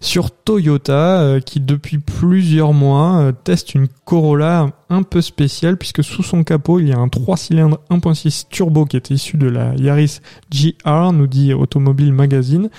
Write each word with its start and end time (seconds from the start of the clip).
sur 0.00 0.30
Toyota 0.30 1.20
euh, 1.20 1.40
qui 1.40 1.60
depuis 1.60 1.98
plusieurs 1.98 2.72
mois 2.72 3.18
euh, 3.18 3.32
teste 3.32 3.74
une 3.74 3.88
Corolla 4.04 4.70
un 4.90 5.02
peu 5.02 5.20
spéciale 5.20 5.76
puisque 5.76 6.04
sous 6.04 6.22
son 6.22 6.44
capot 6.44 6.80
il 6.80 6.88
y 6.88 6.92
a 6.92 6.98
un 6.98 7.08
3 7.08 7.36
cylindres 7.36 7.80
1.6 7.90 8.48
turbo 8.48 8.84
qui 8.84 8.96
est 8.96 9.10
issu 9.10 9.36
de 9.36 9.48
la 9.48 9.74
Yaris 9.74 10.20
GR, 10.50 11.12
nous 11.12 11.26
dit 11.26 11.52
Automobile 11.52 12.12
Magazine, 12.12 12.70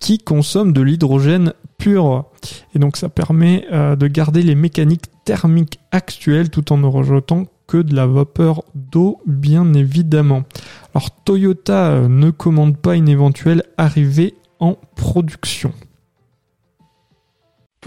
qui 0.00 0.18
consomme 0.18 0.72
de 0.72 0.80
l'hydrogène 0.80 1.52
pur. 1.78 2.26
Et 2.74 2.78
donc 2.78 2.96
ça 2.96 3.08
permet 3.08 3.66
euh, 3.72 3.96
de 3.96 4.06
garder 4.06 4.42
les 4.42 4.54
mécaniques 4.54 5.06
thermiques 5.24 5.80
actuelles 5.90 6.50
tout 6.50 6.72
en 6.72 6.78
ne 6.78 6.86
rejetant 6.86 7.46
que 7.66 7.78
de 7.78 7.94
la 7.94 8.06
vapeur 8.06 8.62
d'eau 8.74 9.20
bien 9.26 9.74
évidemment. 9.74 10.44
Alors 10.94 11.10
Toyota 11.24 12.08
ne 12.08 12.30
commande 12.30 12.76
pas 12.78 12.96
une 12.96 13.08
éventuelle 13.08 13.62
arrivée 13.76 14.34
en 14.58 14.76
production. 14.96 15.72